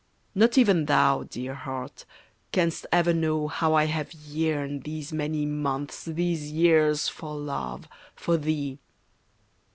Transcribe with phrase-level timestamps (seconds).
[0.33, 2.05] Not even thou, Dear Heart,
[2.51, 8.35] canst ever know How I have yearned these many months, these years For love, for
[8.35, 8.79] thee.